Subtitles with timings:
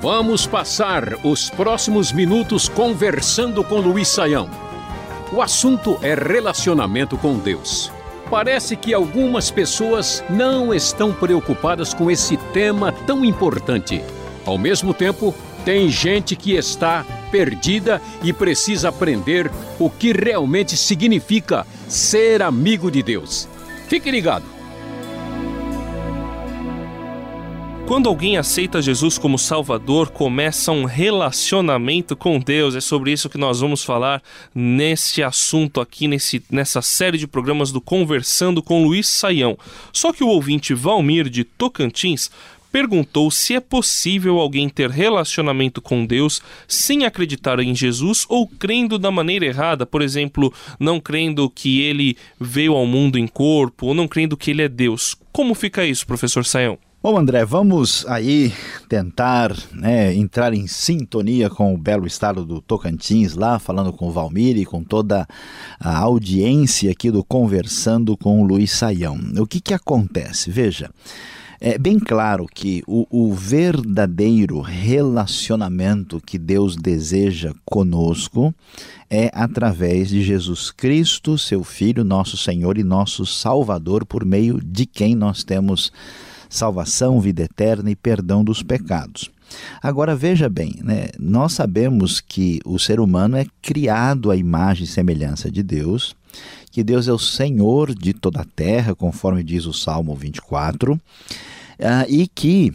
[0.00, 4.48] Vamos passar os próximos minutos conversando com Luiz Saião.
[5.30, 7.92] O assunto é relacionamento com Deus.
[8.30, 14.02] Parece que algumas pessoas não estão preocupadas com esse tema tão importante.
[14.46, 21.66] Ao mesmo tempo, tem gente que está perdida e precisa aprender o que realmente significa
[21.86, 23.46] ser amigo de Deus.
[23.88, 24.59] Fique ligado.
[27.90, 32.76] Quando alguém aceita Jesus como Salvador, começa um relacionamento com Deus.
[32.76, 34.22] É sobre isso que nós vamos falar
[34.54, 39.58] nesse assunto aqui, nesse, nessa série de programas do Conversando com Luiz Saião.
[39.92, 42.30] Só que o ouvinte Valmir de Tocantins
[42.70, 49.00] perguntou se é possível alguém ter relacionamento com Deus sem acreditar em Jesus ou crendo
[49.00, 53.94] da maneira errada, por exemplo, não crendo que ele veio ao mundo em corpo ou
[53.94, 55.16] não crendo que ele é Deus.
[55.32, 56.78] Como fica isso, professor Saião?
[57.02, 58.52] Bom, André, vamos aí
[58.86, 64.12] tentar né, entrar em sintonia com o belo estado do Tocantins, lá falando com o
[64.12, 65.26] Valmir e com toda
[65.80, 69.18] a audiência aqui do Conversando com o Luiz Saião.
[69.38, 70.50] O que, que acontece?
[70.50, 70.90] Veja,
[71.58, 78.54] é bem claro que o, o verdadeiro relacionamento que Deus deseja conosco
[79.08, 84.84] é através de Jesus Cristo, seu Filho, nosso Senhor e nosso Salvador, por meio de
[84.84, 85.90] quem nós temos
[86.50, 89.30] salvação, vida eterna e perdão dos pecados.
[89.82, 91.08] Agora veja bem, né?
[91.18, 96.14] nós sabemos que o ser humano é criado à imagem e semelhança de Deus,
[96.70, 101.00] que Deus é o Senhor de toda a terra, conforme diz o Salmo 24, uh,
[101.80, 102.72] ah, e que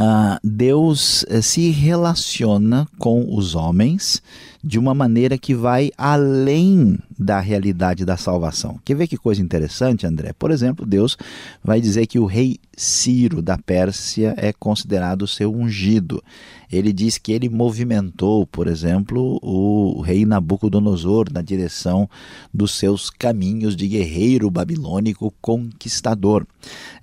[0.00, 4.22] uh, Deus uh, se relaciona com os homens
[4.64, 8.78] de uma maneira que vai além da realidade da salvação.
[8.84, 10.32] Quer ver que coisa interessante, André?
[10.32, 11.16] Por exemplo, Deus
[11.64, 16.22] vai dizer que o rei Ciro da Pérsia é considerado seu ungido.
[16.70, 22.08] Ele diz que ele movimentou, por exemplo, o rei Nabucodonosor na direção
[22.54, 26.46] dos seus caminhos de guerreiro babilônico conquistador.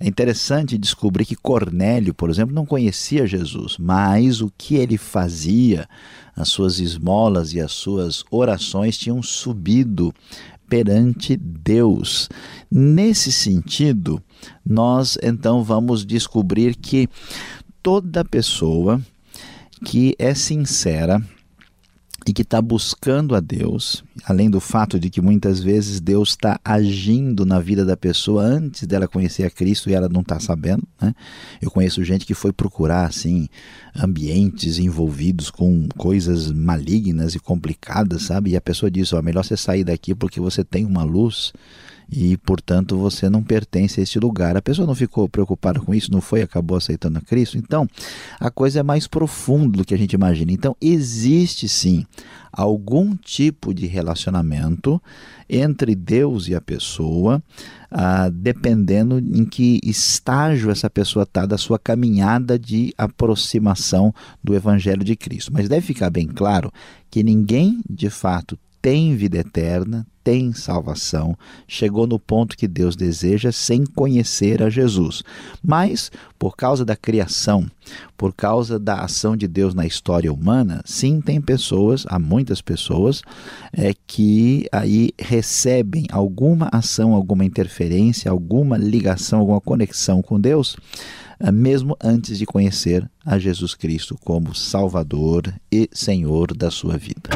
[0.00, 5.86] É interessante descobrir que Cornélio, por exemplo, não conhecia Jesus, mas o que ele fazia
[6.36, 10.12] as suas esmolas e as suas orações tinham subido
[10.68, 12.28] perante Deus.
[12.70, 14.22] Nesse sentido,
[14.64, 17.08] nós então vamos descobrir que
[17.82, 19.00] toda pessoa
[19.84, 21.22] que é sincera
[22.26, 26.58] e que está buscando a Deus, além do fato de que muitas vezes Deus está
[26.64, 30.82] agindo na vida da pessoa antes dela conhecer a Cristo e ela não está sabendo.
[31.00, 31.14] Né?
[31.62, 33.48] Eu conheço gente que foi procurar assim
[33.94, 38.50] ambientes envolvidos com coisas malignas e complicadas, sabe?
[38.50, 41.52] E a pessoa diz: ó, melhor você sair daqui porque você tem uma luz
[42.10, 44.56] e, portanto, você não pertence a este lugar.
[44.56, 47.58] A pessoa não ficou preocupada com isso, não foi, acabou aceitando a Cristo.
[47.58, 47.88] Então,
[48.38, 50.52] a coisa é mais profunda do que a gente imagina.
[50.52, 52.06] Então, existe sim
[52.52, 55.02] algum tipo de relacionamento
[55.48, 57.42] entre Deus e a pessoa,
[57.90, 65.04] ah, dependendo em que estágio essa pessoa está da sua caminhada de aproximação do Evangelho
[65.04, 65.52] de Cristo.
[65.52, 66.72] Mas deve ficar bem claro
[67.10, 71.36] que ninguém, de fato, tem vida eterna, tem salvação,
[71.66, 75.24] chegou no ponto que Deus deseja sem conhecer a Jesus.
[75.60, 76.08] Mas,
[76.38, 77.66] por causa da criação,
[78.16, 83.22] por causa da ação de Deus na história humana, sim, tem pessoas, há muitas pessoas,
[83.72, 90.76] é, que aí recebem alguma ação, alguma interferência, alguma ligação, alguma conexão com Deus
[91.40, 97.30] é, mesmo antes de conhecer a Jesus Cristo como Salvador e Senhor da sua vida.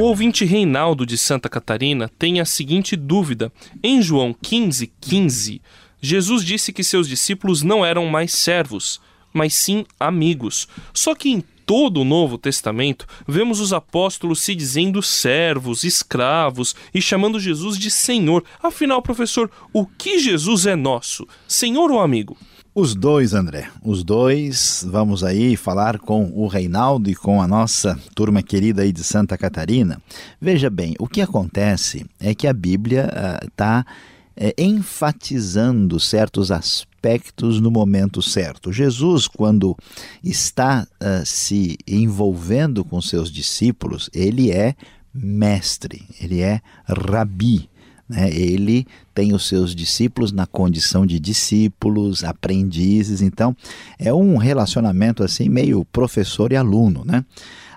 [0.00, 3.52] O ouvinte Reinaldo de Santa Catarina tem a seguinte dúvida.
[3.82, 5.60] Em João 15, 15,
[6.00, 8.98] Jesus disse que seus discípulos não eram mais servos,
[9.30, 10.66] mas sim amigos.
[10.94, 17.02] Só que em todo o Novo Testamento, vemos os apóstolos se dizendo servos, escravos e
[17.02, 18.42] chamando Jesus de Senhor.
[18.62, 21.28] Afinal, professor, o que Jesus é nosso?
[21.46, 22.38] Senhor ou amigo?
[22.74, 23.68] Os dois, André.
[23.84, 24.86] Os dois.
[24.88, 29.36] Vamos aí falar com o Reinaldo e com a nossa turma querida aí de Santa
[29.36, 30.00] Catarina.
[30.40, 33.10] Veja bem, o que acontece é que a Bíblia
[33.42, 33.84] está.
[33.86, 38.72] Uh, é, enfatizando certos aspectos no momento certo.
[38.72, 39.76] Jesus, quando
[40.24, 44.74] está uh, se envolvendo com seus discípulos, ele é
[45.12, 47.68] mestre, ele é rabi.
[48.10, 48.28] Né?
[48.32, 48.84] Ele
[49.14, 53.56] tem os seus discípulos na condição de discípulos, aprendizes, então
[54.00, 57.24] é um relacionamento assim meio professor e aluno, né?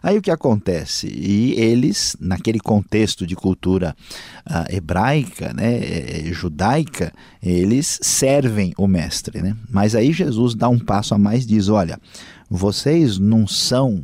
[0.01, 1.07] Aí o que acontece?
[1.07, 3.95] E eles, naquele contexto de cultura
[4.45, 9.41] uh, hebraica, né, eh, judaica, eles servem o mestre.
[9.41, 9.55] Né?
[9.69, 11.97] Mas aí Jesus dá um passo a mais diz: olha,
[12.49, 14.03] vocês não são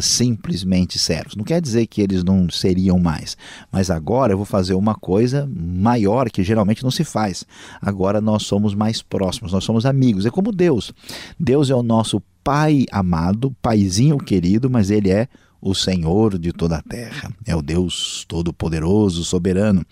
[0.00, 1.36] simplesmente servos.
[1.36, 3.36] Não quer dizer que eles não seriam mais,
[3.70, 7.44] mas agora eu vou fazer uma coisa maior que geralmente não se faz.
[7.80, 10.26] Agora nós somos mais próximos, nós somos amigos.
[10.26, 10.92] É como Deus.
[11.38, 15.26] Deus é o nosso Pai amado, Paizinho querido, mas Ele é
[15.60, 19.84] o Senhor de toda a terra, é o Deus Todo-Poderoso, Soberano.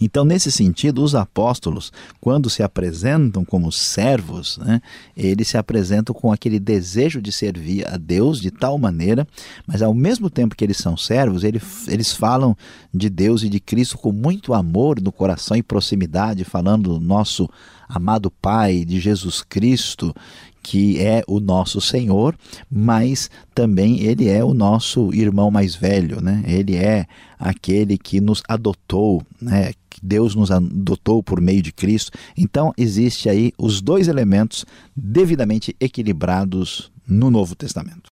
[0.00, 4.80] Então, nesse sentido, os apóstolos, quando se apresentam como servos, né,
[5.16, 9.26] eles se apresentam com aquele desejo de servir a Deus de tal maneira,
[9.66, 12.56] mas ao mesmo tempo que eles são servos, eles, eles falam
[12.92, 17.48] de Deus e de Cristo com muito amor no coração e proximidade, falando do nosso
[17.88, 20.14] amado Pai, de Jesus Cristo,
[20.62, 22.36] que é o nosso Senhor,
[22.70, 26.42] mas também ele é o nosso irmão mais velho, né?
[26.46, 27.06] Ele é
[27.38, 29.72] aquele que nos adotou, né?
[30.02, 32.12] Deus nos adotou por meio de Cristo.
[32.36, 34.64] Então existe aí os dois elementos
[34.96, 38.10] devidamente equilibrados no Novo Testamento.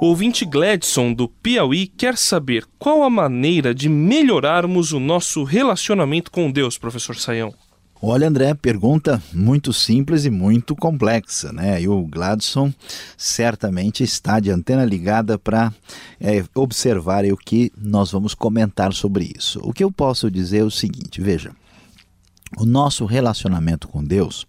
[0.00, 6.50] Ouvinte Gladson do Piauí quer saber qual a maneira de melhorarmos o nosso relacionamento com
[6.50, 7.54] Deus, professor Saião.
[8.02, 11.82] Olha, André, pergunta muito simples e muito complexa, né?
[11.82, 12.72] E o Gladson
[13.14, 15.70] certamente está de antena ligada para
[16.18, 19.60] é, observar o que nós vamos comentar sobre isso.
[19.62, 21.52] O que eu posso dizer é o seguinte: veja,
[22.56, 24.46] o nosso relacionamento com Deus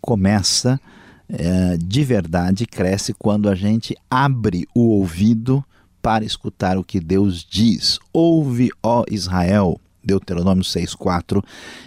[0.00, 0.80] começa
[1.28, 5.62] é, de verdade, cresce quando a gente abre o ouvido
[6.00, 7.98] para escutar o que Deus diz.
[8.10, 11.42] Ouve, ó Israel, Deuteronômio 6,4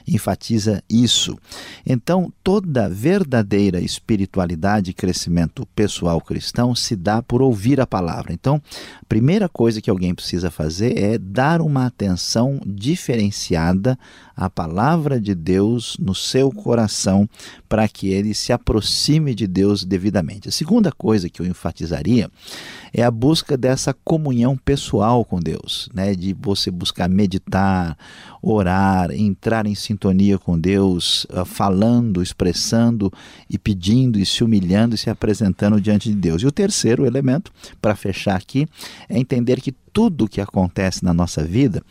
[0.08, 1.38] enfatiza isso.
[1.86, 8.34] Então, toda verdadeira espiritualidade e crescimento pessoal cristão se dá por ouvir a palavra.
[8.34, 8.62] Então,
[9.02, 13.98] a primeira coisa que alguém precisa fazer é dar uma atenção diferenciada
[14.36, 17.28] à palavra de Deus no seu coração
[17.68, 20.48] para que ele se aproxime de Deus devidamente.
[20.48, 22.30] A segunda coisa que eu enfatizaria
[22.94, 26.16] é a busca dessa comunhão pessoal com Deus, né?
[26.16, 27.98] de você buscar meditar,
[28.42, 33.12] orar, entrar em sintonia com Deus, ah, falando, expressando
[33.50, 36.42] e pedindo e se humilhando e se apresentando diante de Deus.
[36.42, 37.52] E o terceiro elemento,
[37.82, 38.68] para fechar aqui,
[39.08, 41.84] é entender que tudo o que acontece na nossa vida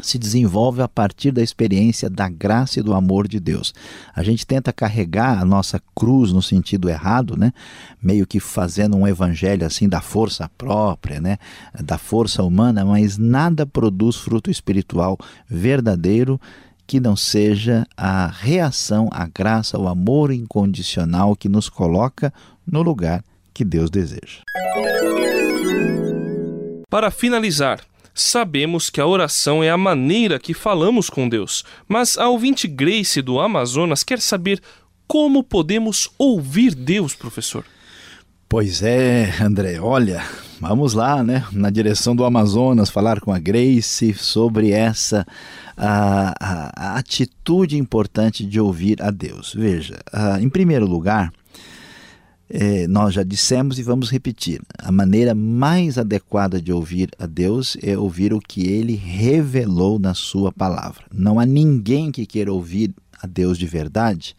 [0.00, 3.74] se desenvolve a partir da experiência da graça e do amor de Deus.
[4.14, 7.52] A gente tenta carregar a nossa cruz no sentido errado, né?
[8.00, 11.38] Meio que fazendo um evangelho assim da força própria, né?
[11.82, 15.18] Da força humana, mas nada produz fruto espiritual
[15.48, 16.40] verdadeiro
[16.86, 22.32] que não seja a reação à graça, o amor incondicional que nos coloca
[22.66, 23.22] no lugar
[23.52, 24.40] que Deus deseja.
[26.88, 27.80] Para finalizar,
[28.20, 33.22] Sabemos que a oração é a maneira que falamos com Deus, mas a ouvinte Grace
[33.22, 34.60] do Amazonas quer saber
[35.06, 37.64] como podemos ouvir Deus, professor.
[38.48, 40.24] Pois é, André, olha,
[40.60, 45.24] vamos lá, né, na direção do Amazonas, falar com a Grace sobre essa
[45.76, 49.54] a, a, a atitude importante de ouvir a Deus.
[49.54, 51.32] Veja, a, em primeiro lugar,
[52.50, 57.76] é, nós já dissemos e vamos repetir: a maneira mais adequada de ouvir a Deus
[57.82, 61.04] é ouvir o que ele revelou na Sua palavra.
[61.12, 64.34] Não há ninguém que queira ouvir a Deus de verdade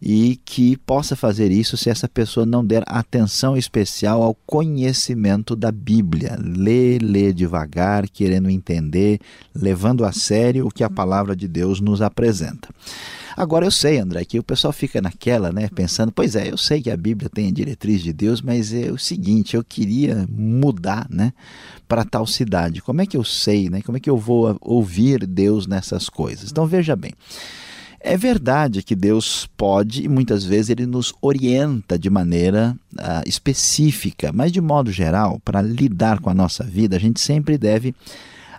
[0.00, 5.72] e que possa fazer isso se essa pessoa não der atenção especial ao conhecimento da
[5.72, 6.38] Bíblia.
[6.38, 9.18] Lê, lê devagar, querendo entender,
[9.54, 12.68] levando a sério o que a palavra de Deus nos apresenta.
[13.36, 16.80] Agora eu sei, André, que o pessoal fica naquela, né, pensando, pois é, eu sei
[16.80, 21.06] que a Bíblia tem a diretriz de Deus, mas é o seguinte, eu queria mudar,
[21.10, 21.34] né,
[21.86, 22.80] para tal cidade.
[22.80, 23.82] Como é que eu sei, né?
[23.82, 26.50] Como é que eu vou ouvir Deus nessas coisas?
[26.50, 27.12] Então veja bem.
[28.00, 34.30] É verdade que Deus pode e muitas vezes ele nos orienta de maneira uh, específica,
[34.32, 37.94] mas de modo geral, para lidar com a nossa vida, a gente sempre deve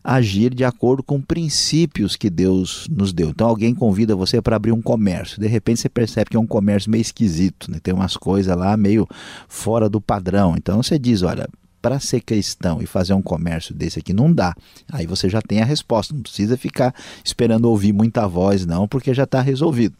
[0.07, 3.27] agir de acordo com princípios que Deus nos deu.
[3.27, 6.47] Então alguém convida você para abrir um comércio, de repente você percebe que é um
[6.47, 7.77] comércio meio esquisito, né?
[7.83, 9.05] tem umas coisas lá meio
[9.49, 10.55] fora do padrão.
[10.55, 11.49] Então você diz, olha,
[11.81, 14.55] para ser cristão e fazer um comércio desse aqui não dá.
[14.89, 19.13] Aí você já tem a resposta, não precisa ficar esperando ouvir muita voz não, porque
[19.13, 19.95] já está resolvido.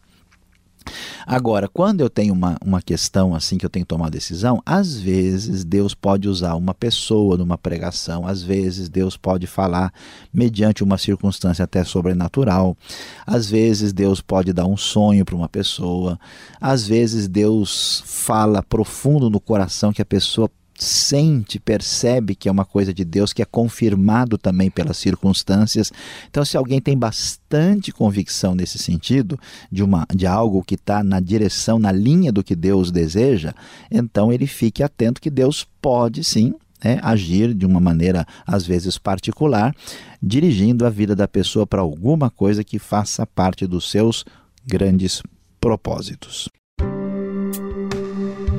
[1.26, 4.98] Agora, quando eu tenho uma, uma questão assim que eu tenho que tomar decisão, às
[4.98, 9.94] vezes Deus pode usar uma pessoa numa pregação, às vezes Deus pode falar
[10.34, 12.78] mediante uma circunstância até sobrenatural,
[13.26, 16.20] às vezes Deus pode dar um sonho para uma pessoa,
[16.60, 22.66] às vezes Deus fala profundo no coração que a pessoa sente, percebe que é uma
[22.66, 25.92] coisa de Deus, que é confirmado também pelas circunstâncias.
[26.30, 29.40] Então, se alguém tem bastante convicção nesse sentido,
[29.72, 33.54] de, uma, de algo que está na direção, na linha do que Deus deseja,
[33.90, 36.54] então ele fique atento que Deus pode sim
[36.84, 39.76] é, agir de uma maneira, às vezes, particular,
[40.22, 44.24] dirigindo a vida da pessoa para alguma coisa que faça parte dos seus
[44.66, 45.22] grandes
[45.60, 46.50] propósitos.